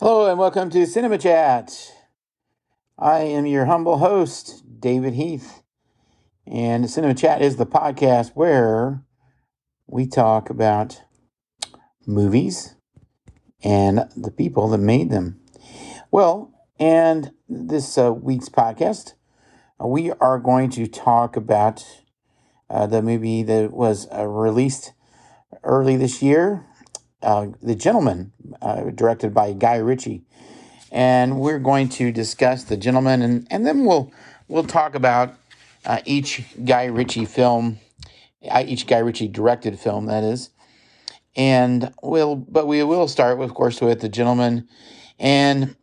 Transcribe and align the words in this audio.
Hello 0.00 0.30
and 0.30 0.38
welcome 0.38 0.70
to 0.70 0.86
Cinema 0.86 1.18
Chat. 1.18 1.92
I 2.96 3.18
am 3.22 3.46
your 3.46 3.64
humble 3.64 3.98
host, 3.98 4.62
David 4.78 5.14
Heath. 5.14 5.64
And 6.46 6.88
Cinema 6.88 7.14
Chat 7.14 7.42
is 7.42 7.56
the 7.56 7.66
podcast 7.66 8.30
where 8.34 9.02
we 9.88 10.06
talk 10.06 10.50
about 10.50 11.02
movies 12.06 12.76
and 13.64 14.08
the 14.16 14.30
people 14.30 14.68
that 14.68 14.78
made 14.78 15.10
them. 15.10 15.40
Well, 16.12 16.54
and 16.78 17.32
this 17.48 17.98
uh, 17.98 18.12
week's 18.12 18.48
podcast, 18.48 19.14
uh, 19.82 19.88
we 19.88 20.12
are 20.12 20.38
going 20.38 20.70
to 20.70 20.86
talk 20.86 21.34
about 21.34 21.84
uh, 22.70 22.86
the 22.86 23.02
movie 23.02 23.42
that 23.42 23.72
was 23.72 24.06
uh, 24.16 24.28
released 24.28 24.92
early 25.64 25.96
this 25.96 26.22
year 26.22 26.64
uh, 27.22 27.48
The 27.62 27.74
Gentleman, 27.74 28.32
uh, 28.62 28.90
directed 28.90 29.34
by 29.34 29.52
Guy 29.52 29.76
Ritchie. 29.76 30.22
And 30.90 31.38
we're 31.40 31.58
going 31.58 31.88
to 31.90 32.12
discuss 32.12 32.64
The 32.64 32.76
Gentleman, 32.76 33.22
and, 33.22 33.46
and 33.50 33.66
then 33.66 33.84
we'll, 33.84 34.12
we'll 34.48 34.64
talk 34.64 34.94
about 34.94 35.34
uh, 35.84 36.00
each 36.04 36.44
Guy 36.64 36.84
Ritchie 36.84 37.26
film, 37.26 37.78
uh, 38.48 38.64
each 38.66 38.86
Guy 38.86 38.98
Ritchie 38.98 39.28
directed 39.28 39.78
film, 39.78 40.06
that 40.06 40.24
is. 40.24 40.50
And 41.36 41.92
we'll, 42.02 42.36
but 42.36 42.66
we 42.66 42.82
will 42.82 43.06
start, 43.08 43.40
of 43.40 43.54
course, 43.54 43.80
with 43.80 44.00
The 44.00 44.08
Gentleman. 44.08 44.68
And 45.18 45.76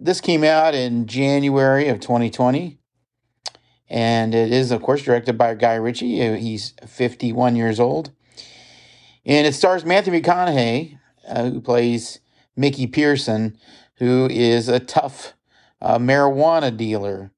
this 0.00 0.20
came 0.20 0.44
out 0.44 0.74
in 0.74 1.06
January 1.06 1.88
of 1.88 2.00
2020. 2.00 2.78
And 3.90 4.34
it 4.34 4.52
is, 4.52 4.70
of 4.70 4.82
course, 4.82 5.02
directed 5.02 5.38
by 5.38 5.54
Guy 5.54 5.74
Ritchie. 5.74 6.38
He's 6.38 6.74
51 6.86 7.56
years 7.56 7.80
old. 7.80 8.12
And 9.26 9.46
it 9.46 9.54
stars 9.54 9.84
Matthew 9.84 10.12
McConaughey, 10.12 10.98
uh, 11.28 11.50
who 11.50 11.60
plays 11.60 12.20
Mickey 12.56 12.86
Pearson, 12.86 13.58
who 13.96 14.28
is 14.30 14.68
a 14.68 14.80
tough 14.80 15.34
uh, 15.80 15.98
marijuana 15.98 16.74
dealer. 16.76 17.32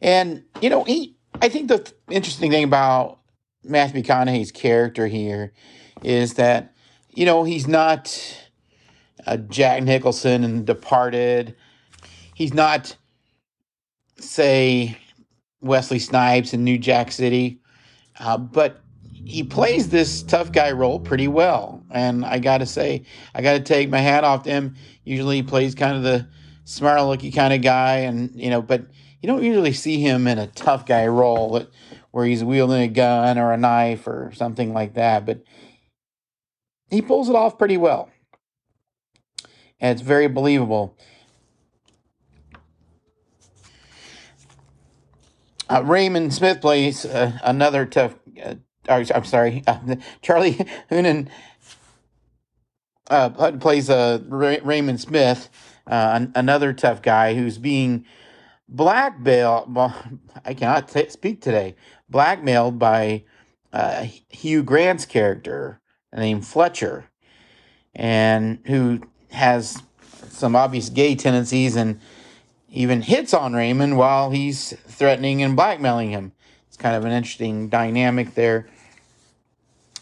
And, 0.00 0.44
you 0.60 0.68
know, 0.68 0.84
he, 0.84 1.16
I 1.40 1.48
think 1.48 1.68
the 1.68 1.92
interesting 2.10 2.50
thing 2.50 2.64
about 2.64 3.20
Matthew 3.64 4.02
McConaughey's 4.02 4.52
character 4.52 5.06
here 5.06 5.52
is 6.02 6.34
that, 6.34 6.74
you 7.10 7.24
know, 7.24 7.44
he's 7.44 7.66
not 7.66 8.14
uh, 9.26 9.38
Jack 9.38 9.82
Nicholson 9.82 10.44
and 10.44 10.66
Departed. 10.66 11.56
He's 12.34 12.52
not, 12.52 12.96
say, 14.18 14.98
Wesley 15.60 15.98
Snipes 15.98 16.52
in 16.52 16.62
New 16.62 16.78
Jack 16.78 17.10
City. 17.10 17.60
Uh, 18.20 18.36
but 18.38 18.82
he 19.26 19.42
plays 19.42 19.88
this 19.88 20.22
tough 20.22 20.52
guy 20.52 20.70
role 20.70 21.00
pretty 21.00 21.26
well. 21.26 21.84
And 21.90 22.24
I 22.24 22.38
got 22.38 22.58
to 22.58 22.66
say, 22.66 23.04
I 23.34 23.42
got 23.42 23.54
to 23.54 23.60
take 23.60 23.90
my 23.90 23.98
hat 23.98 24.22
off 24.22 24.44
to 24.44 24.50
him. 24.50 24.76
Usually 25.04 25.36
he 25.36 25.42
plays 25.42 25.74
kind 25.74 25.96
of 25.96 26.02
the 26.04 26.28
smart 26.64 27.02
looky 27.02 27.32
kind 27.32 27.52
of 27.52 27.60
guy. 27.60 27.98
And, 27.98 28.30
you 28.34 28.50
know, 28.50 28.62
but 28.62 28.86
you 29.20 29.26
don't 29.26 29.42
usually 29.42 29.72
see 29.72 30.00
him 30.00 30.28
in 30.28 30.38
a 30.38 30.46
tough 30.46 30.86
guy 30.86 31.06
role 31.08 31.66
where 32.12 32.24
he's 32.24 32.44
wielding 32.44 32.82
a 32.82 32.88
gun 32.88 33.36
or 33.36 33.52
a 33.52 33.56
knife 33.56 34.06
or 34.06 34.30
something 34.34 34.72
like 34.72 34.94
that. 34.94 35.26
But 35.26 35.42
he 36.88 37.02
pulls 37.02 37.28
it 37.28 37.34
off 37.34 37.58
pretty 37.58 37.76
well. 37.76 38.10
And 39.80 39.92
it's 39.92 40.06
very 40.06 40.28
believable. 40.28 40.96
Uh, 45.68 45.82
Raymond 45.84 46.32
Smith 46.32 46.60
plays 46.60 47.04
uh, 47.04 47.38
another 47.42 47.84
tough 47.84 48.14
uh, 48.42 48.54
or, 48.88 49.04
I'm 49.14 49.24
sorry, 49.24 49.62
uh, 49.66 49.96
Charlie 50.22 50.54
Hunnam 50.90 51.28
uh, 53.08 53.52
plays 53.52 53.88
uh, 53.90 54.20
Ray- 54.28 54.60
Raymond 54.62 55.00
Smith, 55.00 55.48
uh, 55.86 56.10
an- 56.14 56.32
another 56.34 56.72
tough 56.72 57.02
guy 57.02 57.34
who's 57.34 57.58
being 57.58 58.04
blackmailed. 58.68 59.74
Well, 59.74 59.94
I 60.44 60.54
cannot 60.54 60.88
t- 60.88 61.08
speak 61.08 61.40
today. 61.40 61.76
Blackmailed 62.08 62.78
by 62.78 63.24
uh, 63.72 64.06
Hugh 64.28 64.62
Grant's 64.62 65.06
character 65.06 65.80
named 66.14 66.46
Fletcher, 66.46 67.06
and 67.94 68.58
who 68.66 69.00
has 69.30 69.82
some 70.28 70.56
obvious 70.56 70.88
gay 70.88 71.14
tendencies 71.14 71.76
and 71.76 72.00
even 72.70 73.02
hits 73.02 73.32
on 73.32 73.54
Raymond 73.54 73.96
while 73.96 74.30
he's 74.30 74.72
threatening 74.86 75.42
and 75.42 75.56
blackmailing 75.56 76.10
him. 76.10 76.32
It's 76.68 76.76
kind 76.76 76.94
of 76.94 77.04
an 77.04 77.12
interesting 77.12 77.68
dynamic 77.68 78.34
there. 78.34 78.68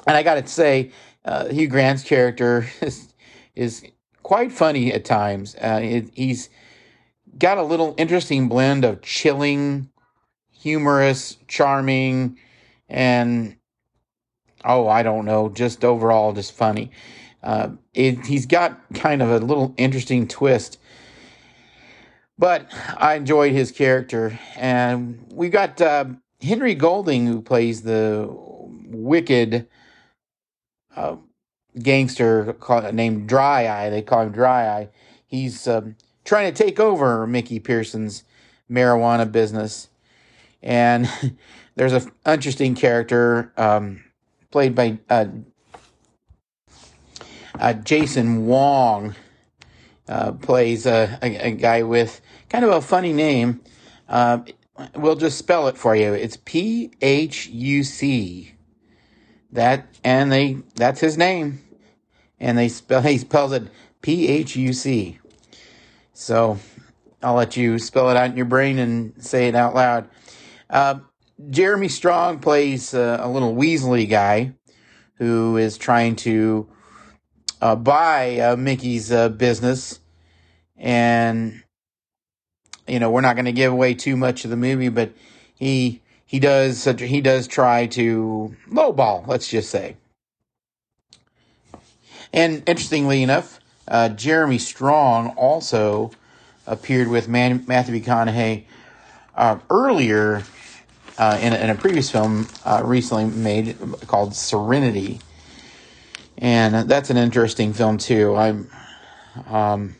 And 0.06 0.16
I 0.16 0.22
got 0.22 0.34
to 0.34 0.46
say, 0.46 0.90
uh, 1.24 1.48
Hugh 1.48 1.68
Grant's 1.68 2.02
character 2.02 2.66
is, 2.80 3.14
is 3.54 3.84
quite 4.22 4.52
funny 4.52 4.92
at 4.92 5.04
times. 5.04 5.54
Uh, 5.56 5.80
it, 5.82 6.10
he's 6.14 6.50
got 7.38 7.58
a 7.58 7.62
little 7.62 7.94
interesting 7.96 8.48
blend 8.48 8.84
of 8.84 9.02
chilling, 9.02 9.88
humorous, 10.52 11.38
charming, 11.48 12.38
and 12.88 13.56
oh, 14.64 14.88
I 14.88 15.02
don't 15.02 15.24
know, 15.24 15.48
just 15.48 15.84
overall 15.84 16.32
just 16.32 16.52
funny. 16.52 16.90
Uh, 17.42 17.70
it, 17.92 18.24
he's 18.24 18.46
got 18.46 18.80
kind 18.94 19.20
of 19.20 19.30
a 19.30 19.38
little 19.38 19.74
interesting 19.76 20.26
twist. 20.26 20.78
But 22.38 22.72
I 22.96 23.14
enjoyed 23.14 23.52
his 23.52 23.70
character. 23.70 24.38
And 24.56 25.24
we 25.30 25.50
got 25.50 25.80
uh, 25.80 26.06
Henry 26.42 26.74
Golding, 26.74 27.26
who 27.26 27.42
plays 27.42 27.82
the 27.82 28.28
wicked 28.30 29.68
uh, 30.96 31.16
gangster 31.80 32.56
named 32.92 33.28
Dry 33.28 33.68
Eye. 33.68 33.90
They 33.90 34.02
call 34.02 34.22
him 34.22 34.32
Dry 34.32 34.66
Eye. 34.66 34.88
He's 35.26 35.66
um, 35.66 35.96
trying 36.24 36.52
to 36.52 36.62
take 36.64 36.78
over 36.78 37.26
Mickey 37.26 37.58
Pearson's 37.58 38.24
marijuana 38.70 39.30
business. 39.30 39.88
And 40.62 41.08
there's 41.74 41.92
an 41.92 42.10
interesting 42.26 42.74
character 42.74 43.52
um, 43.56 44.04
played 44.50 44.74
by 44.74 44.98
uh, 45.10 45.26
uh, 47.58 47.72
Jason 47.74 48.46
Wong. 48.46 49.14
Uh, 50.06 50.32
plays 50.32 50.84
a, 50.84 51.18
a, 51.22 51.46
a, 51.46 51.50
guy 51.52 51.82
with 51.82 52.20
kind 52.50 52.62
of 52.62 52.70
a 52.72 52.80
funny 52.82 53.14
name. 53.14 53.62
Uh, 54.06 54.38
we'll 54.96 55.16
just 55.16 55.38
spell 55.38 55.66
it 55.66 55.78
for 55.78 55.96
you. 55.96 56.12
It's 56.12 56.36
P 56.36 56.90
H 57.00 57.46
U 57.46 57.82
C 57.82 58.53
that 59.54 59.86
and 60.04 60.30
they 60.30 60.58
that's 60.74 61.00
his 61.00 61.16
name, 61.16 61.60
and 62.38 62.58
they 62.58 62.68
spell 62.68 63.00
he 63.00 63.18
spells 63.18 63.52
it 63.52 63.64
P 64.02 64.28
H 64.28 64.56
U 64.56 64.72
C. 64.72 65.18
So 66.12 66.58
I'll 67.22 67.34
let 67.34 67.56
you 67.56 67.78
spell 67.78 68.10
it 68.10 68.16
out 68.16 68.30
in 68.30 68.36
your 68.36 68.46
brain 68.46 68.78
and 68.78 69.14
say 69.22 69.48
it 69.48 69.54
out 69.54 69.74
loud. 69.74 70.08
Uh, 70.68 70.98
Jeremy 71.50 71.88
Strong 71.88 72.40
plays 72.40 72.94
uh, 72.94 73.18
a 73.20 73.28
little 73.28 73.54
Weasley 73.54 74.08
guy 74.08 74.52
who 75.14 75.56
is 75.56 75.78
trying 75.78 76.16
to 76.16 76.68
uh, 77.60 77.76
buy 77.76 78.38
uh, 78.38 78.56
Mickey's 78.56 79.10
uh, 79.10 79.28
business, 79.28 80.00
and 80.76 81.62
you 82.86 82.98
know 82.98 83.10
we're 83.10 83.20
not 83.20 83.36
going 83.36 83.46
to 83.46 83.52
give 83.52 83.72
away 83.72 83.94
too 83.94 84.16
much 84.16 84.44
of 84.44 84.50
the 84.50 84.56
movie, 84.56 84.90
but 84.90 85.12
he 85.54 86.02
he 86.34 86.40
does 86.40 86.84
he 86.84 87.20
does 87.20 87.46
try 87.46 87.86
to 87.86 88.56
lowball, 88.68 89.24
let's 89.28 89.46
just 89.46 89.70
say. 89.70 89.94
And 92.32 92.68
interestingly 92.68 93.22
enough, 93.22 93.60
uh, 93.86 94.08
Jeremy 94.08 94.58
Strong 94.58 95.28
also 95.36 96.10
appeared 96.66 97.06
with 97.06 97.28
Man- 97.28 97.64
Matthew 97.68 98.00
McConaughey 98.00 98.64
uh, 99.36 99.60
earlier 99.70 100.42
uh, 101.18 101.38
in, 101.40 101.52
in, 101.52 101.70
a 101.70 101.76
previous 101.76 102.10
film 102.10 102.48
uh, 102.64 102.82
recently 102.84 103.26
made 103.26 103.78
called 104.08 104.34
Serenity, 104.34 105.20
and 106.36 106.90
that's 106.90 107.10
an 107.10 107.16
interesting 107.16 107.72
film 107.72 107.96
too. 107.96 108.34
I'm 108.34 108.68
um, 109.46 109.94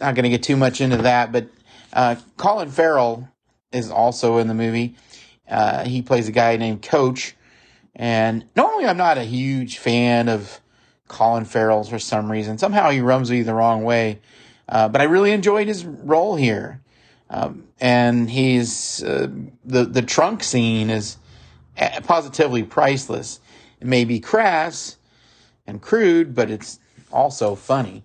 not 0.00 0.16
going 0.16 0.24
to 0.24 0.30
get 0.30 0.42
too 0.42 0.56
much 0.56 0.80
into 0.80 0.96
that, 0.96 1.30
but 1.30 1.46
uh, 1.92 2.16
Colin 2.36 2.70
Farrell 2.70 3.28
is 3.72 3.90
also 3.90 4.38
in 4.38 4.48
the 4.48 4.54
movie. 4.54 4.96
Uh, 5.48 5.84
he 5.84 6.02
plays 6.02 6.28
a 6.28 6.32
guy 6.32 6.56
named 6.56 6.82
Coach. 6.82 7.36
And 7.94 8.44
normally 8.56 8.86
I'm 8.86 8.96
not 8.96 9.18
a 9.18 9.24
huge 9.24 9.78
fan 9.78 10.28
of 10.28 10.60
Colin 11.08 11.44
Farrell 11.44 11.84
for 11.84 11.98
some 11.98 12.30
reason. 12.30 12.58
Somehow 12.58 12.90
he 12.90 13.00
rubs 13.00 13.30
me 13.30 13.42
the 13.42 13.54
wrong 13.54 13.82
way. 13.82 14.20
Uh, 14.68 14.88
but 14.88 15.00
I 15.00 15.04
really 15.04 15.32
enjoyed 15.32 15.66
his 15.66 15.84
role 15.84 16.36
here. 16.36 16.80
Um, 17.28 17.64
and 17.80 18.30
he's, 18.30 19.02
uh, 19.02 19.28
the, 19.64 19.84
the 19.84 20.02
trunk 20.02 20.42
scene 20.42 20.90
is 20.90 21.16
positively 22.04 22.62
priceless. 22.62 23.40
It 23.80 23.86
may 23.86 24.04
be 24.04 24.20
crass 24.20 24.96
and 25.66 25.80
crude, 25.80 26.34
but 26.34 26.50
it's 26.50 26.78
also 27.12 27.54
funny. 27.54 28.04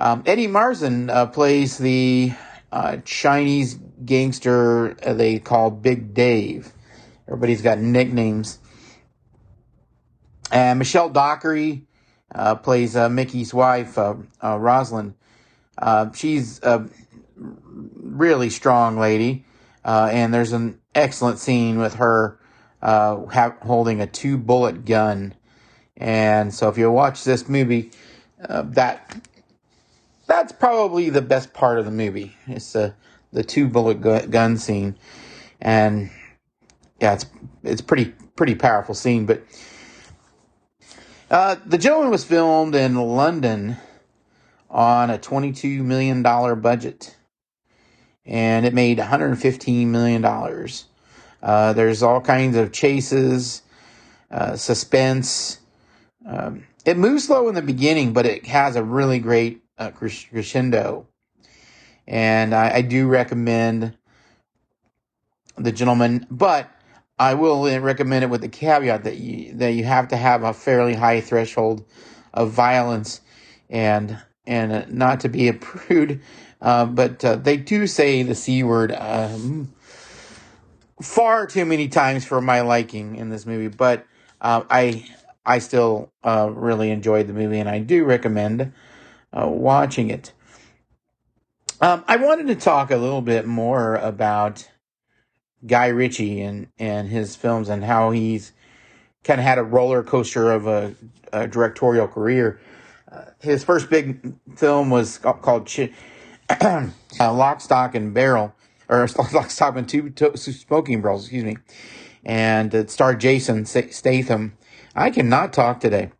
Um, 0.00 0.22
Eddie 0.26 0.46
Marsan 0.46 1.10
uh, 1.10 1.26
plays 1.26 1.78
the 1.78 2.32
uh, 2.70 2.98
Chinese 3.04 3.78
gangster 4.04 4.96
uh, 5.04 5.12
they 5.14 5.38
call 5.38 5.70
Big 5.70 6.14
Dave. 6.14 6.72
Everybody's 7.26 7.62
got 7.62 7.78
nicknames. 7.78 8.58
And 10.50 10.78
Michelle 10.78 11.10
Dockery 11.10 11.86
uh, 12.34 12.54
plays 12.56 12.96
uh, 12.96 13.08
Mickey's 13.08 13.52
wife, 13.52 13.98
uh, 13.98 14.14
uh, 14.42 14.58
Rosalind. 14.58 15.14
Uh, 15.76 16.12
she's 16.12 16.62
a 16.62 16.88
really 17.36 18.50
strong 18.50 18.98
lady, 18.98 19.44
and 19.84 20.34
there's 20.34 20.52
an 20.52 20.80
excellent 20.94 21.38
scene 21.38 21.78
with 21.78 21.94
her 21.94 22.38
ha- 22.82 23.56
holding 23.62 24.00
a 24.00 24.06
two 24.06 24.36
bullet 24.36 24.84
gun. 24.84 25.34
And 25.96 26.52
so, 26.52 26.68
if 26.68 26.78
you 26.78 26.90
watch 26.90 27.24
this 27.24 27.48
movie, 27.48 27.90
that 28.38 29.22
that's 30.26 30.52
probably 30.52 31.10
the 31.10 31.22
best 31.22 31.52
part 31.52 31.78
of 31.78 31.84
the 31.84 31.90
movie. 31.90 32.36
It's 32.46 32.72
the 32.72 32.94
the 33.32 33.42
two 33.42 33.68
bullet 33.68 34.00
gu- 34.00 34.26
gun 34.26 34.56
scene, 34.56 34.96
and 35.60 36.10
yeah, 37.00 37.14
it's 37.14 37.26
it's 37.62 37.80
pretty 37.80 38.14
pretty 38.36 38.54
powerful 38.54 38.94
scene. 38.94 39.26
But 39.26 39.42
uh, 41.30 41.56
the 41.66 41.78
gentleman 41.78 42.10
was 42.10 42.24
filmed 42.24 42.74
in 42.74 42.94
London 42.94 43.76
on 44.70 45.10
a 45.10 45.18
twenty 45.18 45.52
two 45.52 45.82
million 45.82 46.22
dollar 46.22 46.54
budget, 46.54 47.16
and 48.24 48.66
it 48.66 48.74
made 48.74 48.98
one 48.98 49.08
hundred 49.08 49.36
fifteen 49.38 49.90
million 49.92 50.22
dollars. 50.22 50.86
Uh, 51.42 51.72
there's 51.72 52.02
all 52.02 52.20
kinds 52.20 52.56
of 52.56 52.72
chases, 52.72 53.62
uh, 54.30 54.56
suspense. 54.56 55.60
Um, 56.26 56.64
it 56.84 56.96
moves 56.96 57.24
slow 57.26 57.48
in 57.48 57.54
the 57.54 57.62
beginning, 57.62 58.12
but 58.12 58.26
it 58.26 58.46
has 58.46 58.74
a 58.74 58.82
really 58.82 59.18
great 59.18 59.62
uh, 59.78 59.90
crescendo. 59.90 61.06
And 62.08 62.54
I, 62.54 62.76
I 62.76 62.82
do 62.82 63.06
recommend 63.06 63.96
the 65.58 65.70
gentleman, 65.70 66.26
but 66.30 66.70
I 67.18 67.34
will 67.34 67.64
recommend 67.80 68.24
it 68.24 68.30
with 68.30 68.40
the 68.40 68.48
caveat 68.48 69.04
that 69.04 69.18
you 69.18 69.52
that 69.54 69.72
you 69.72 69.84
have 69.84 70.08
to 70.08 70.16
have 70.16 70.42
a 70.42 70.54
fairly 70.54 70.94
high 70.94 71.20
threshold 71.20 71.84
of 72.32 72.50
violence, 72.50 73.20
and 73.68 74.18
and 74.46 74.90
not 74.90 75.20
to 75.20 75.28
be 75.28 75.48
a 75.48 75.52
prude, 75.52 76.22
uh, 76.62 76.86
but 76.86 77.22
uh, 77.24 77.36
they 77.36 77.58
do 77.58 77.86
say 77.86 78.22
the 78.22 78.34
c 78.34 78.62
word 78.62 78.92
um, 78.92 79.70
far 81.02 81.46
too 81.46 81.66
many 81.66 81.88
times 81.88 82.24
for 82.24 82.40
my 82.40 82.62
liking 82.62 83.16
in 83.16 83.28
this 83.28 83.44
movie. 83.44 83.68
But 83.68 84.06
uh, 84.40 84.62
I 84.70 85.06
I 85.44 85.58
still 85.58 86.10
uh, 86.24 86.50
really 86.54 86.90
enjoyed 86.90 87.26
the 87.26 87.34
movie, 87.34 87.58
and 87.58 87.68
I 87.68 87.80
do 87.80 88.04
recommend 88.04 88.72
uh, 89.32 89.46
watching 89.46 90.08
it. 90.08 90.32
Um, 91.80 92.04
I 92.08 92.16
wanted 92.16 92.48
to 92.48 92.56
talk 92.56 92.90
a 92.90 92.96
little 92.96 93.22
bit 93.22 93.46
more 93.46 93.94
about 93.94 94.68
Guy 95.64 95.86
Ritchie 95.88 96.40
and, 96.40 96.66
and 96.76 97.08
his 97.08 97.36
films 97.36 97.68
and 97.68 97.84
how 97.84 98.10
he's 98.10 98.52
kind 99.22 99.38
of 99.38 99.46
had 99.46 99.58
a 99.58 99.62
roller 99.62 100.02
coaster 100.02 100.50
of 100.50 100.66
a, 100.66 100.96
a 101.32 101.46
directorial 101.46 102.08
career. 102.08 102.60
Uh, 103.10 103.26
his 103.38 103.62
first 103.62 103.90
big 103.90 104.34
film 104.56 104.90
was 104.90 105.18
called 105.18 105.68
Ch- 105.68 105.92
uh, 106.50 106.90
Lock, 107.20 107.60
Stock, 107.60 107.94
and 107.94 108.12
Barrel, 108.12 108.52
or 108.88 109.06
Lock, 109.32 109.50
Stock, 109.50 109.76
and 109.76 109.88
Two, 109.88 110.10
two 110.10 110.36
Smoking 110.36 111.00
Barrels, 111.00 111.24
excuse 111.26 111.44
me. 111.44 111.58
And 112.24 112.74
it 112.74 112.90
starred 112.90 113.20
Jason 113.20 113.66
Statham. 113.66 114.58
I 114.96 115.10
cannot 115.10 115.52
talk 115.52 115.78
today, 115.78 116.10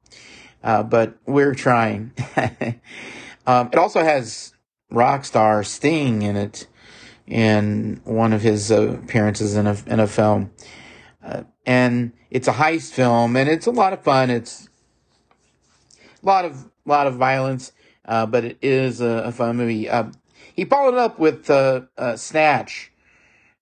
uh, 0.62 0.84
but 0.84 1.18
we're 1.26 1.54
trying. 1.54 2.12
um, 3.46 3.70
it 3.72 3.76
also 3.76 4.04
has 4.04 4.54
rock 4.90 5.24
star 5.24 5.62
Sting 5.62 6.22
in 6.22 6.36
it 6.36 6.66
in 7.26 8.00
one 8.04 8.32
of 8.32 8.42
his 8.42 8.72
uh, 8.72 8.98
appearances 9.02 9.56
in 9.56 9.66
a 9.66 9.76
in 9.86 10.00
a 10.00 10.06
film, 10.06 10.50
uh, 11.22 11.42
and 11.66 12.12
it's 12.30 12.48
a 12.48 12.52
heist 12.52 12.92
film, 12.92 13.36
and 13.36 13.48
it's 13.48 13.66
a 13.66 13.70
lot 13.70 13.92
of 13.92 14.02
fun. 14.02 14.30
It's 14.30 14.68
a 16.22 16.26
lot 16.26 16.44
of 16.44 16.70
lot 16.86 17.06
of 17.06 17.16
violence, 17.16 17.72
uh, 18.06 18.26
but 18.26 18.44
it 18.44 18.58
is 18.62 19.00
a, 19.00 19.24
a 19.26 19.32
fun 19.32 19.56
movie. 19.56 19.88
Uh, 19.88 20.10
he 20.54 20.64
followed 20.64 20.94
up 20.94 21.18
with 21.18 21.50
uh, 21.50 21.82
uh, 21.96 22.16
Snatch, 22.16 22.90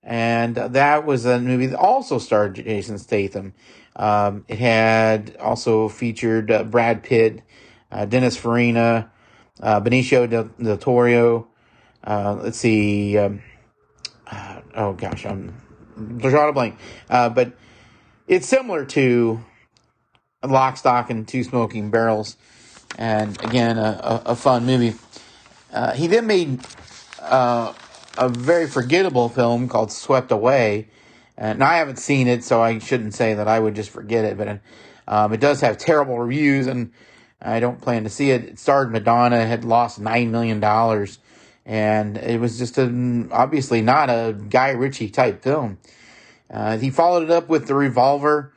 and 0.02 0.55
that 0.55 1.05
was 1.05 1.26
a 1.26 1.40
movie 1.40 1.67
that 1.67 1.79
also 1.79 2.19
starred 2.19 2.55
Jason 2.55 2.99
Statham. 2.99 3.52
Um, 3.96 4.44
it 4.46 4.58
had 4.58 5.37
also 5.40 5.88
featured 5.88 6.70
Brad 6.70 7.02
Pitt, 7.02 7.43
Dennis 7.90 8.37
Farina, 8.37 9.11
Benicio 9.61 10.29
del, 10.29 10.50
del 10.62 10.76
Toro. 10.79 11.49
let's 12.05 12.58
see. 12.58 13.17
Um, 13.19 13.43
uh, 14.31 14.61
oh 14.75 14.93
gosh, 14.93 15.25
I'm 15.26 15.55
drawing 16.19 16.50
a 16.50 16.53
blank. 16.53 16.79
Uh, 17.08 17.29
but 17.29 17.53
it's 18.26 18.47
similar 18.47 18.85
to 18.87 19.41
Lock, 20.44 20.76
Stock, 20.76 21.11
and 21.11 21.26
Two 21.26 21.44
Smoking 21.44 21.91
Barrels, 21.91 22.37
and 22.99 23.41
again, 23.43 23.79
a, 23.79 24.23
a, 24.26 24.31
a 24.32 24.37
fun 24.37 24.67
movie. 24.67 24.94
Uh, 25.73 25.93
he 25.93 26.06
then 26.06 26.26
made 26.26 26.61
uh, 27.20 27.73
a 28.19 28.29
very 28.29 28.67
forgettable 28.67 29.29
film 29.29 29.69
called 29.69 29.93
Swept 29.93 30.31
Away. 30.31 30.88
And 31.38 31.62
I 31.62 31.76
haven't 31.76 31.99
seen 31.99 32.29
it, 32.29 32.44
so 32.44 32.62
I 32.62 32.79
shouldn't 32.79 33.12
say 33.12 33.35
that 33.35 33.47
I 33.47 33.61
would 33.61 33.75
just 33.75 33.91
forget 33.91 34.25
it. 34.25 34.38
But 34.38 34.61
um, 35.06 35.32
it 35.32 35.41
does 35.41 35.61
have 35.61 35.76
terrible 35.76 36.19
reviews, 36.19 36.67
and 36.67 36.93
I 37.41 37.61
don't 37.61 37.81
plan 37.81 38.05
to 38.05 38.11
see 38.11 38.31
it. 38.31 38.44
It 38.44 38.59
starred 38.59 38.91
Madonna, 38.91 39.47
had 39.47 39.65
lost 39.65 40.00
nine 40.00 40.31
million 40.31 40.61
dollars 40.61 41.19
and 41.67 42.17
it 42.17 42.41
was 42.41 42.59
just 42.59 42.79
a, 42.79 43.29
obviously 43.33 43.83
not 43.83 44.09
a 44.09 44.35
Guy 44.49 44.71
Ritchie 44.71 45.11
type 45.11 45.43
film. 45.43 45.79
Uh, 46.49 46.79
he 46.79 46.91
followed 46.91 47.25
it 47.25 47.31
up 47.31 47.49
with 47.49 47.67
The 47.67 47.75
Revolver, 47.75 48.55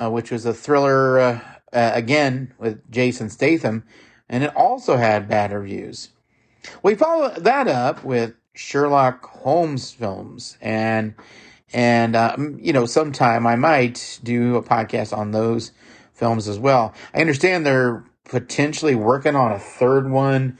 uh, 0.00 0.08
which 0.08 0.30
was 0.30 0.46
a 0.46 0.54
thriller 0.54 1.18
uh, 1.18 1.40
again 1.72 2.54
with 2.58 2.88
Jason 2.90 3.28
Statham, 3.28 3.82
and 4.28 4.44
it 4.44 4.54
also 4.54 4.96
had 4.96 5.28
bad 5.28 5.52
reviews. 5.52 6.10
We 6.82 6.94
followed 6.94 7.42
that 7.42 7.66
up 7.66 8.04
with 8.04 8.34
Sherlock 8.54 9.24
Holmes 9.26 9.90
films, 9.90 10.56
and 10.60 11.14
and 11.72 12.14
um, 12.14 12.56
you 12.60 12.72
know 12.72 12.86
sometime 12.86 13.48
I 13.48 13.56
might 13.56 14.20
do 14.22 14.54
a 14.54 14.62
podcast 14.62 15.16
on 15.16 15.32
those 15.32 15.72
films 16.12 16.46
as 16.46 16.60
well. 16.60 16.94
I 17.12 17.20
understand 17.20 17.66
they're 17.66 18.04
potentially 18.24 18.94
working 18.94 19.36
on 19.36 19.52
a 19.52 19.58
third 19.58 20.10
one 20.10 20.58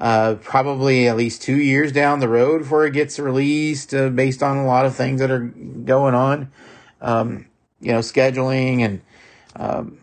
uh, 0.00 0.36
probably 0.40 1.08
at 1.08 1.16
least 1.16 1.42
two 1.42 1.58
years 1.58 1.92
down 1.92 2.20
the 2.20 2.28
road 2.28 2.60
before 2.60 2.86
it 2.86 2.94
gets 2.94 3.18
released, 3.18 3.92
uh, 3.92 4.08
based 4.08 4.42
on 4.42 4.56
a 4.56 4.66
lot 4.66 4.86
of 4.86 4.96
things 4.96 5.20
that 5.20 5.30
are 5.30 5.40
going 5.40 6.14
on, 6.14 6.50
um, 7.02 7.46
you 7.80 7.92
know, 7.92 7.98
scheduling 7.98 8.80
and 8.80 9.02
um, 9.56 9.98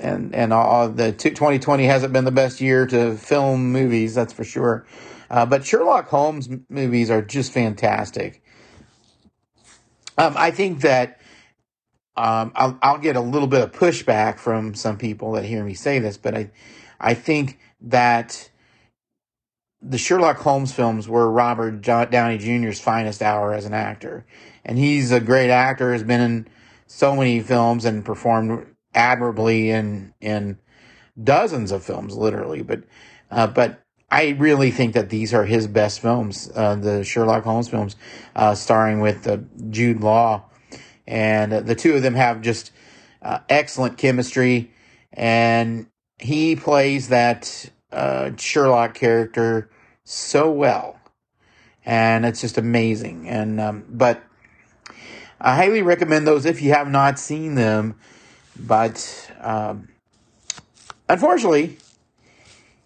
and 0.00 0.34
and 0.34 0.54
all 0.54 0.88
the 0.88 1.12
2020 1.12 1.84
hasn't 1.84 2.14
been 2.14 2.24
the 2.24 2.30
best 2.30 2.62
year 2.62 2.86
to 2.86 3.14
film 3.16 3.72
movies, 3.72 4.14
that's 4.14 4.32
for 4.32 4.44
sure. 4.44 4.86
Uh, 5.28 5.44
but 5.44 5.66
Sherlock 5.66 6.08
Holmes 6.08 6.48
movies 6.70 7.10
are 7.10 7.20
just 7.20 7.52
fantastic. 7.52 8.42
Um, 10.16 10.32
I 10.36 10.50
think 10.50 10.80
that 10.80 11.20
um, 12.16 12.52
I'll, 12.54 12.78
I'll 12.82 12.98
get 12.98 13.16
a 13.16 13.20
little 13.20 13.48
bit 13.48 13.62
of 13.62 13.72
pushback 13.72 14.38
from 14.38 14.74
some 14.74 14.98
people 14.98 15.32
that 15.32 15.44
hear 15.44 15.62
me 15.64 15.74
say 15.74 15.98
this, 15.98 16.16
but 16.16 16.34
I 16.34 16.50
I 17.00 17.14
think 17.14 17.58
that 17.80 18.50
the 19.82 19.98
Sherlock 19.98 20.38
Holmes 20.38 20.72
films 20.72 21.08
were 21.08 21.30
Robert 21.30 21.80
Downey 21.82 22.38
Jr.'s 22.38 22.80
finest 22.80 23.22
hour 23.22 23.52
as 23.52 23.66
an 23.66 23.74
actor. 23.74 24.26
And 24.64 24.78
he's 24.78 25.12
a 25.12 25.20
great 25.20 25.50
actor, 25.50 25.92
has 25.92 26.02
been 26.02 26.20
in 26.20 26.48
so 26.86 27.14
many 27.14 27.40
films 27.40 27.84
and 27.84 28.04
performed 28.04 28.66
admirably 28.94 29.70
in, 29.70 30.14
in 30.20 30.58
dozens 31.22 31.70
of 31.70 31.84
films, 31.84 32.16
literally. 32.16 32.62
But, 32.62 32.82
uh, 33.30 33.46
but 33.46 33.82
I 34.10 34.30
really 34.30 34.70
think 34.70 34.94
that 34.94 35.10
these 35.10 35.34
are 35.34 35.44
his 35.44 35.66
best 35.66 36.00
films, 36.00 36.50
uh, 36.54 36.76
the 36.76 37.04
Sherlock 37.04 37.44
Holmes 37.44 37.68
films, 37.68 37.96
uh, 38.34 38.54
starring 38.54 39.00
with 39.00 39.26
uh, 39.28 39.38
Jude 39.70 40.00
Law. 40.00 40.44
And 41.06 41.52
uh, 41.52 41.60
the 41.60 41.74
two 41.74 41.94
of 41.94 42.02
them 42.02 42.14
have 42.14 42.40
just 42.42 42.72
uh, 43.22 43.40
excellent 43.48 43.98
chemistry. 43.98 44.72
And 45.12 45.86
he 46.18 46.56
plays 46.56 47.08
that 47.08 47.70
Sherlock 48.36 48.94
character 48.94 49.70
so 50.06 50.50
well, 50.50 50.98
and 51.84 52.24
it's 52.24 52.40
just 52.40 52.56
amazing. 52.56 53.28
And 53.28 53.60
um, 53.60 53.84
but 53.88 54.22
I 55.40 55.56
highly 55.56 55.82
recommend 55.82 56.26
those 56.26 56.46
if 56.46 56.62
you 56.62 56.72
have 56.72 56.88
not 56.88 57.18
seen 57.18 57.56
them. 57.56 57.96
But 58.58 59.30
um, 59.40 59.88
unfortunately, 61.08 61.78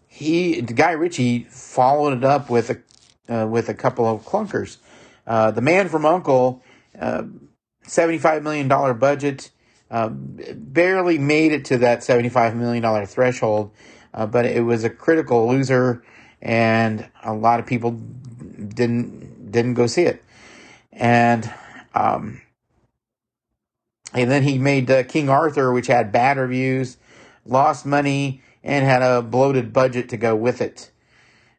he 0.09 0.61
Guy 0.63 0.93
Ritchie 0.93 1.45
followed 1.45 2.17
it 2.17 2.25
up 2.25 2.51
with 2.51 2.71
a 2.71 3.33
uh, 3.33 3.47
with 3.47 3.69
a 3.69 3.75
couple 3.75 4.07
of 4.07 4.25
clunkers. 4.25 4.79
Uh, 5.27 5.51
the 5.51 5.61
Man 5.61 5.89
from 5.89 6.05
Uncle, 6.07 6.63
uh, 7.91 7.97
seventy 7.97 8.19
five 8.19 8.43
million 8.43 8.69
dollar 8.69 8.95
budget, 8.95 9.51
uh, 9.91 10.09
barely 10.09 11.19
made 11.19 11.53
it 11.53 11.65
to 11.67 11.79
that 11.79 12.03
seventy 12.05 12.29
five 12.29 12.57
million 12.57 12.83
dollar 12.83 13.07
threshold, 13.07 13.71
uh, 14.15 14.27
but 14.27 14.47
it 14.47 14.65
was 14.65 14.85
a 14.85 14.91
critical 14.91 15.49
loser 15.49 16.03
and 16.43 17.09
a 17.23 17.35
lot 17.35 17.61
of 17.61 17.67
people 17.67 17.93
didn't 18.69 19.51
didn't 19.51 19.75
go 19.75 19.87
see 19.87 20.03
it. 20.03 20.25
And 20.93 21.53
um, 21.95 22.41
and 24.15 24.31
then 24.31 24.43
he 24.43 24.59
made 24.59 24.91
uh, 24.91 25.03
King 25.05 25.29
Arthur, 25.29 25.73
which 25.73 25.87
had 25.87 26.13
bad 26.13 26.37
reviews, 26.37 26.97
lost 27.45 27.87
money, 27.87 28.43
and 28.63 28.85
had 28.85 29.03
a 29.03 29.23
bloated 29.23 29.73
budget 29.73 30.09
to 30.11 30.17
go 30.17 30.35
with 30.35 30.61
it. 30.61 30.91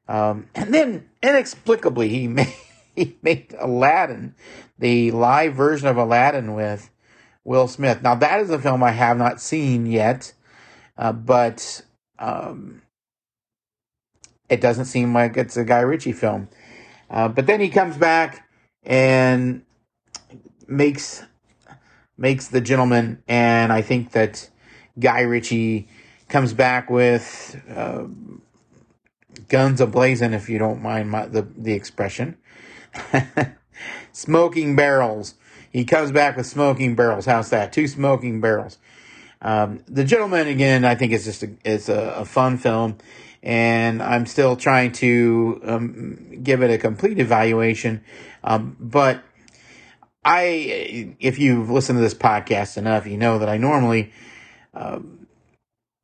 Um, 0.07 0.47
and 0.55 0.73
then 0.73 1.09
inexplicably, 1.23 2.09
he 2.09 2.27
made, 2.29 2.53
he 3.01 3.17
made 3.21 3.55
Aladdin, 3.59 4.35
the 4.77 5.11
live 5.11 5.53
version 5.55 5.87
of 5.87 5.97
Aladdin 5.97 6.53
with 6.53 6.89
Will 7.43 7.67
Smith. 7.67 8.01
Now, 8.01 8.15
that 8.15 8.39
is 8.39 8.49
a 8.49 8.59
film 8.59 8.83
I 8.83 8.91
have 8.91 9.17
not 9.17 9.41
seen 9.41 9.85
yet, 9.85 10.33
uh, 10.97 11.11
but 11.11 11.81
um, 12.19 12.81
it 14.49 14.61
doesn't 14.61 14.85
seem 14.85 15.13
like 15.13 15.37
it's 15.37 15.57
a 15.57 15.65
Guy 15.65 15.79
Ritchie 15.79 16.13
film. 16.13 16.49
Uh, 17.09 17.27
but 17.27 17.47
then 17.47 17.59
he 17.59 17.69
comes 17.69 17.97
back 17.97 18.47
and 18.83 19.63
makes 20.67 21.23
makes 22.17 22.47
the 22.49 22.61
gentleman, 22.61 23.21
and 23.27 23.73
I 23.73 23.81
think 23.81 24.11
that 24.11 24.49
Guy 24.99 25.21
Ritchie 25.21 25.87
comes 26.29 26.53
back 26.53 26.89
with 26.89 27.59
uh, 27.75 28.05
guns 29.49 29.81
ablazing, 29.81 30.33
if 30.33 30.47
you 30.47 30.59
don't 30.59 30.81
mind 30.81 31.09
my, 31.09 31.25
the 31.25 31.41
the 31.57 31.73
expression. 31.73 32.37
smoking 34.11 34.75
barrels. 34.75 35.35
He 35.71 35.85
comes 35.85 36.11
back 36.11 36.35
with 36.35 36.45
smoking 36.45 36.95
barrels. 36.95 37.25
How's 37.25 37.49
that? 37.49 37.71
Two 37.71 37.87
smoking 37.87 38.41
barrels. 38.41 38.77
Um, 39.41 39.83
the 39.87 40.03
gentleman 40.03 40.47
again, 40.47 40.85
I 40.85 40.95
think 40.95 41.13
it's 41.13 41.25
just 41.25 41.43
a, 41.43 41.51
it's 41.63 41.89
a, 41.89 42.13
a 42.17 42.25
fun 42.25 42.57
film, 42.57 42.97
and 43.41 44.03
I'm 44.03 44.25
still 44.25 44.55
trying 44.55 44.91
to 44.93 45.61
um, 45.65 46.41
give 46.43 46.61
it 46.61 46.69
a 46.69 46.77
complete 46.77 47.17
evaluation. 47.17 48.03
Um, 48.43 48.75
but 48.79 49.23
I, 50.23 51.15
if 51.19 51.39
you've 51.39 51.71
listened 51.71 51.97
to 51.97 52.01
this 52.01 52.13
podcast 52.13 52.77
enough, 52.77 53.07
you 53.07 53.17
know 53.17 53.39
that 53.39 53.49
I 53.49 53.57
normally 53.57 54.11
um, 54.73 55.20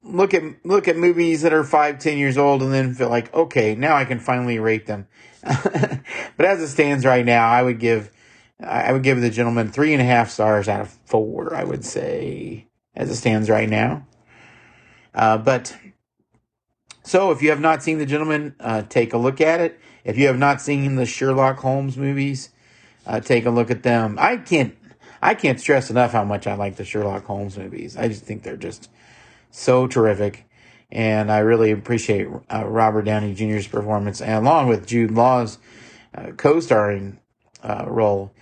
look 0.08 0.34
at 0.34 0.44
look 0.66 0.88
at 0.88 0.98
movies 0.98 1.42
that 1.42 1.54
are 1.54 1.64
five, 1.64 2.00
ten 2.00 2.18
years 2.18 2.38
old, 2.38 2.62
and 2.62 2.74
then 2.74 2.94
feel 2.94 3.10
like, 3.10 3.34
okay, 3.34 3.76
now 3.76 3.96
I 3.96 4.06
can 4.06 4.20
finally 4.20 4.60
rate 4.60 4.86
them. 4.86 5.08
but 5.44 6.46
as 6.46 6.62
it 6.62 6.68
stands 6.70 7.06
right 7.06 7.26
now, 7.26 7.48
I 7.48 7.62
would 7.62 7.80
give 7.80 8.12
I 8.60 8.92
would 8.92 9.04
give 9.04 9.22
the 9.22 9.30
gentleman 9.30 9.72
three 9.72 9.94
and 9.94 10.02
a 10.02 10.06
half 10.06 10.30
stars 10.30 10.68
out 10.68 10.82
of 10.82 10.90
four. 11.06 11.54
I 11.54 11.64
would 11.64 11.86
say 11.86 12.68
as 12.96 13.10
it 13.10 13.16
stands 13.16 13.50
right 13.50 13.70
now. 13.70 14.06
Uh, 15.14 15.38
but 15.38 15.76
so 17.04 17.32
if 17.32 17.42
you 17.42 17.50
have 17.50 17.62
not 17.62 17.84
seen 17.84 18.00
the 18.00 18.06
gentleman, 18.06 18.56
uh, 18.60 18.82
take 18.84 19.14
a 19.14 19.18
look 19.18 19.40
at 19.40 19.62
it. 19.62 19.80
If 20.04 20.18
you 20.18 20.28
have 20.28 20.38
not 20.38 20.62
seen 20.62 20.96
the 20.96 21.06
Sherlock 21.06 21.60
Holmes 21.60 21.98
movies, 21.98 22.50
uh, 23.06 23.20
take 23.20 23.46
a 23.46 23.50
look 23.50 23.72
at 23.72 23.84
them. 23.84 24.18
I 24.20 24.38
can't 24.38 24.76
I 25.22 25.34
can't 25.34 25.60
stress 25.60 25.90
enough 25.90 26.12
how 26.12 26.24
much 26.24 26.48
I 26.48 26.56
like 26.56 26.76
the 26.76 26.86
Sherlock 26.86 27.26
Holmes 27.26 27.58
movies. 27.58 27.98
I 27.98 28.08
just 28.08 28.24
think 28.24 28.44
they're 28.44 28.58
just 28.58 28.90
so 29.51 29.88
terrific. 29.88 30.46
And 30.92 31.32
I 31.32 31.39
really 31.39 31.72
appreciate 31.72 32.27
uh, 32.54 32.66
Robert 32.66 33.04
Downey 33.04 33.34
Jr.'s 33.34 33.68
performance, 33.68 34.22
and 34.22 34.46
along 34.46 34.68
with 34.68 34.88
Jude 34.88 35.12
Law's 35.12 35.58
uh, 36.16 36.32
co-starring 36.38 37.20
uh, 37.62 37.86
role. 37.88 38.34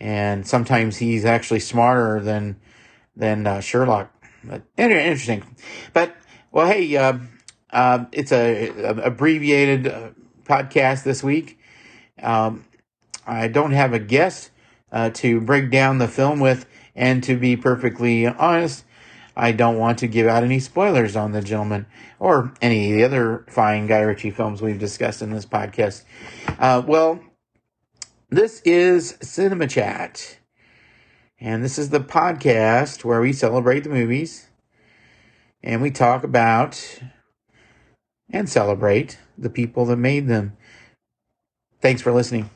And 0.00 0.44
sometimes 0.46 0.96
he's 0.96 1.24
actually 1.24 1.60
smarter 1.60 2.20
than 2.20 2.56
than 3.14 3.46
uh, 3.46 3.60
Sherlock. 3.60 4.12
But 4.42 4.62
interesting. 4.76 5.44
But 5.92 6.16
well, 6.50 6.66
hey, 6.66 6.96
uh, 6.96 7.18
uh, 7.70 8.06
it's 8.10 8.32
a, 8.32 8.68
a 8.68 8.94
abbreviated 9.02 9.84
podcast 10.44 11.04
this 11.04 11.22
week. 11.22 11.58
Um, 12.20 12.64
I 13.26 13.48
don't 13.48 13.72
have 13.72 13.92
a 13.92 13.98
guest 13.98 14.50
uh, 14.90 15.10
to 15.10 15.40
break 15.40 15.70
down 15.70 15.98
the 15.98 16.08
film 16.08 16.40
with, 16.40 16.66
and 16.94 17.22
to 17.24 17.36
be 17.36 17.56
perfectly 17.56 18.26
honest, 18.26 18.84
I 19.36 19.52
don't 19.52 19.78
want 19.78 19.98
to 19.98 20.06
give 20.06 20.26
out 20.26 20.44
any 20.44 20.60
spoilers 20.60 21.16
on 21.16 21.32
The 21.32 21.40
Gentleman 21.40 21.86
or 22.18 22.52
any 22.60 22.92
of 22.92 22.98
the 22.98 23.04
other 23.04 23.46
fine 23.48 23.86
Guy 23.86 24.00
Ritchie 24.00 24.30
films 24.30 24.60
we've 24.60 24.78
discussed 24.78 25.22
in 25.22 25.30
this 25.30 25.46
podcast. 25.46 26.04
Uh, 26.58 26.82
well, 26.86 27.20
this 28.30 28.60
is 28.64 29.16
Cinema 29.20 29.66
Chat, 29.66 30.38
and 31.40 31.64
this 31.64 31.78
is 31.78 31.90
the 31.90 32.00
podcast 32.00 33.04
where 33.04 33.20
we 33.20 33.32
celebrate 33.32 33.80
the 33.80 33.90
movies 33.90 34.48
and 35.62 35.80
we 35.80 35.90
talk 35.90 36.24
about 36.24 37.00
and 38.30 38.48
celebrate 38.48 39.18
the 39.38 39.50
people 39.50 39.84
that 39.86 39.96
made 39.96 40.28
them. 40.28 40.56
Thanks 41.80 42.02
for 42.02 42.12
listening. 42.12 42.50